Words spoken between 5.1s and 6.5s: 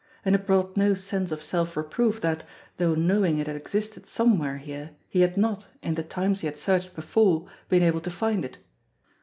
had not, in the times he